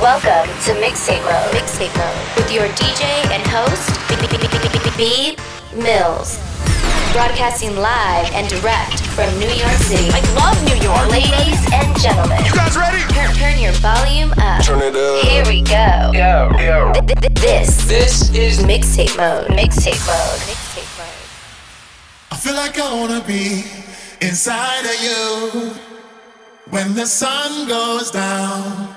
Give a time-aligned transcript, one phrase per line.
[0.00, 1.52] Welcome to Mixtape Mode.
[1.52, 4.00] Mixtape Mode with your DJ and host
[4.96, 5.36] B
[5.76, 6.38] Mills,
[7.12, 10.08] broadcasting live and direct from New York City.
[10.10, 12.42] I love New York, ladies and gentlemen.
[12.46, 13.02] You guys ready?
[13.12, 14.64] Turn, turn your volume up.
[14.64, 15.22] Turn it up.
[15.22, 16.10] Here we go.
[16.14, 16.92] Go go.
[17.34, 19.48] This this is Mixtape Mode.
[19.48, 20.40] Mixtape Mode.
[20.48, 22.30] Mixtape Mode.
[22.30, 23.66] I feel like I wanna be
[24.22, 25.74] inside of you
[26.70, 28.96] when the sun goes down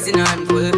[0.00, 0.69] rising and fall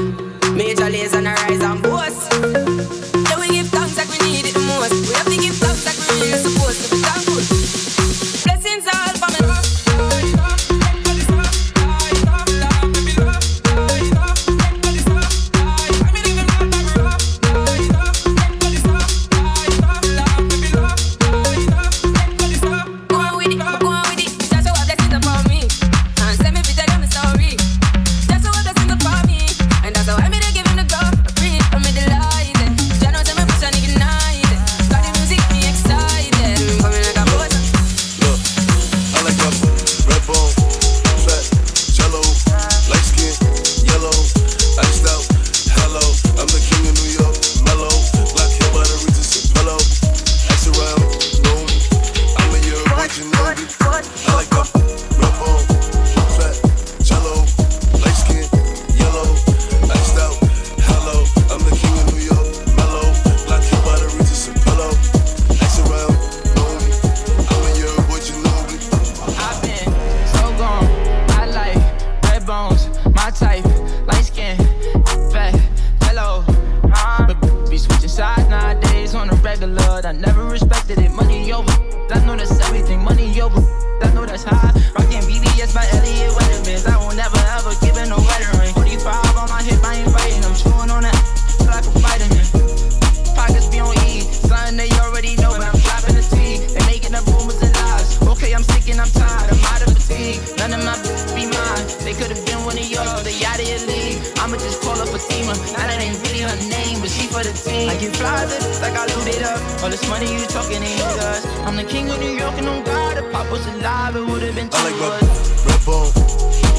[113.43, 116.13] pop was alive, it would've been two I like Red, Red Bone,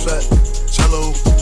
[0.03, 1.32] Fat, cello.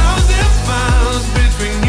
[1.35, 1.88] me feel,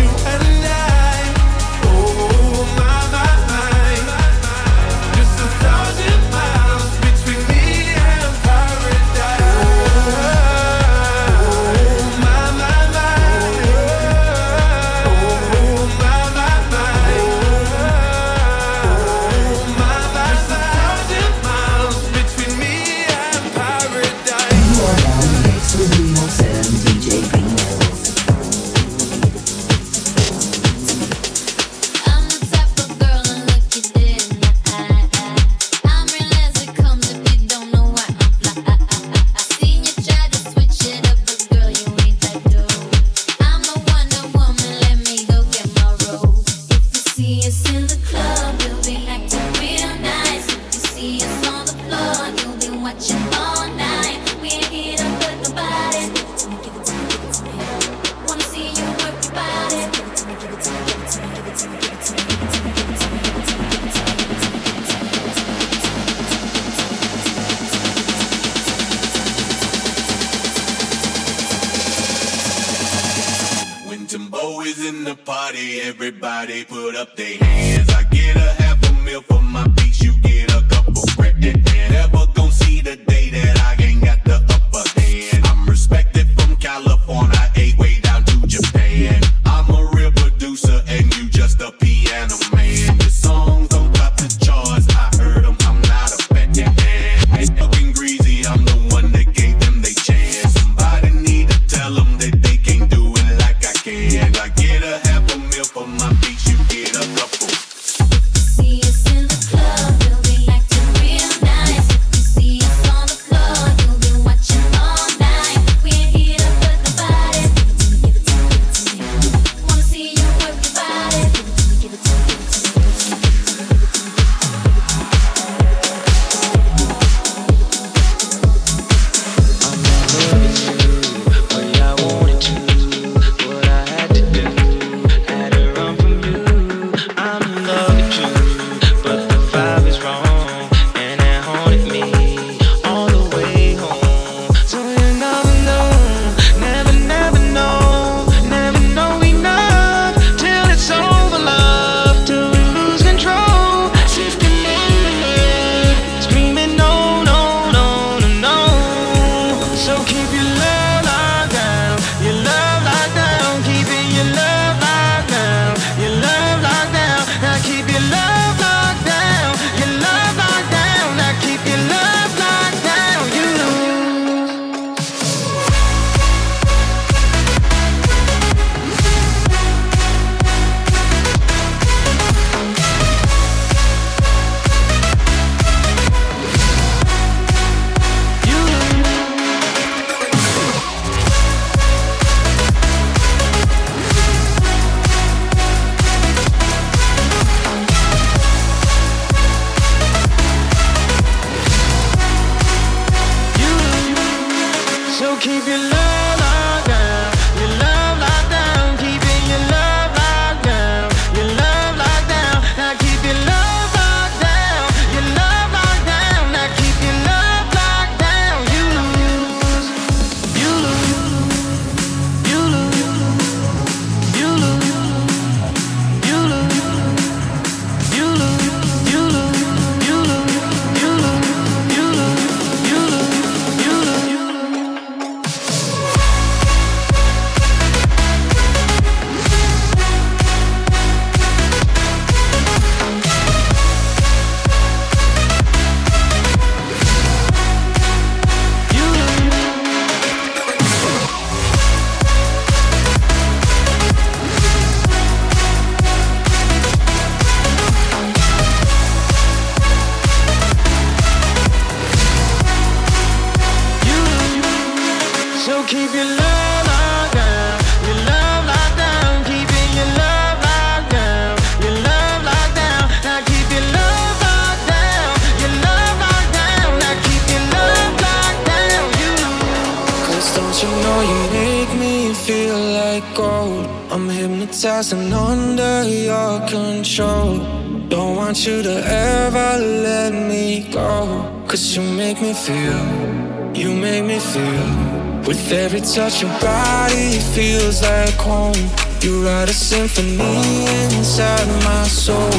[295.70, 298.74] With every touch of body, feels like home.
[299.22, 302.50] You write a symphony inside my soul.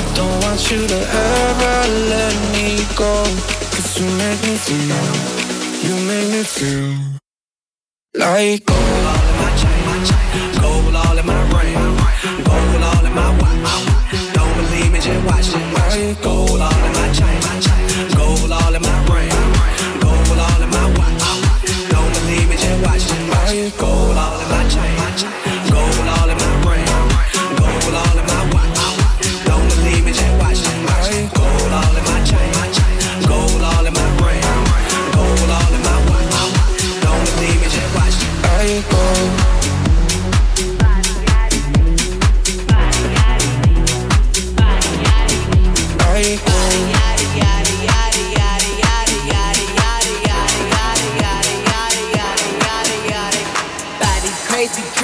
[0.00, 1.76] I don't want you to ever
[2.08, 3.22] let me go.
[3.68, 4.96] Cause you make me feel,
[5.84, 7.20] you make me feel
[8.14, 8.80] like gold
[9.12, 11.74] all in my chain, gold all in my ring,
[12.48, 14.32] gold all in my watch.
[14.32, 15.52] Don't believe me, just watch
[15.98, 16.22] it.
[16.22, 17.63] Gold all in my chain.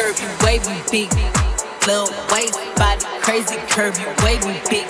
[0.01, 1.13] curvy, wavy, big.
[1.87, 4.89] Little waist body, crazy curvy, wavy, big.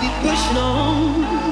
[0.00, 1.45] be pushed on.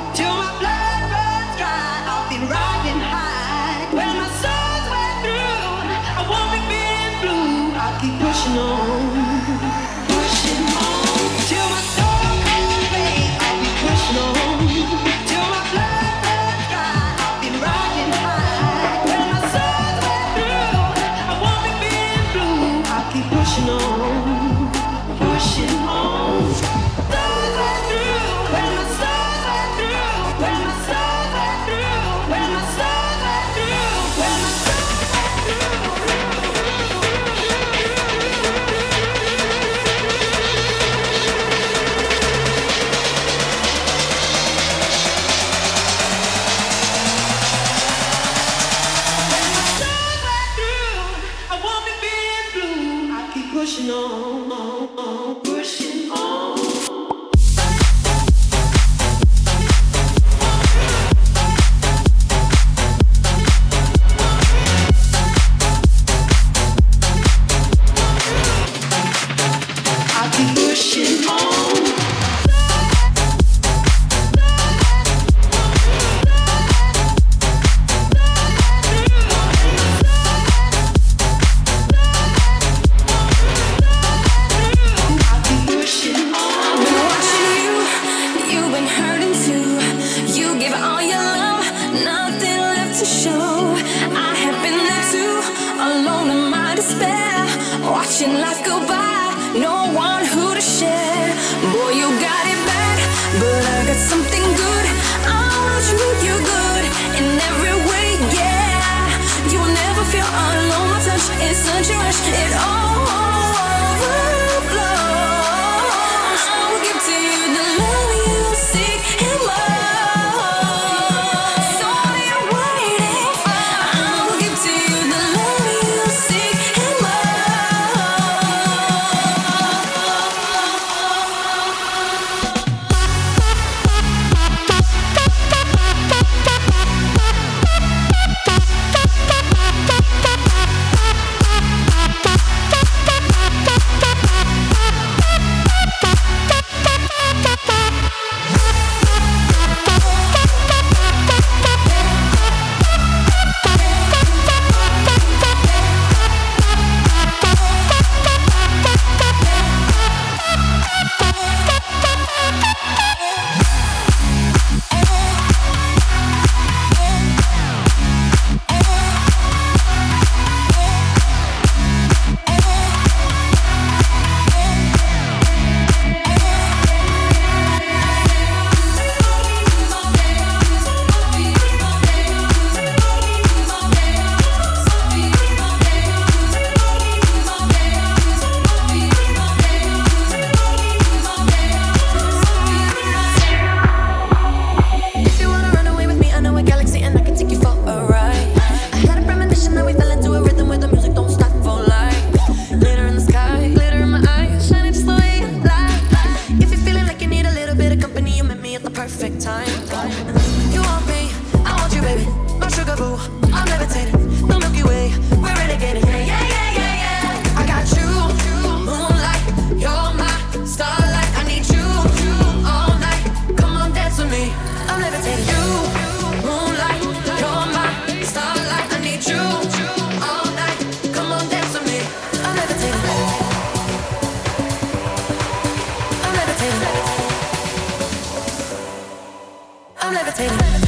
[240.37, 240.84] take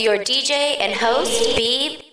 [0.00, 2.09] with your DJ and host, Mills.